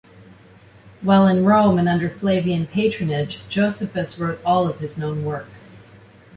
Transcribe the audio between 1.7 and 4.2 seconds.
and under Flavian patronage, Josephus